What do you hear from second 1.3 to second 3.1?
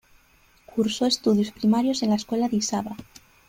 primarios en la escuela de Isaba.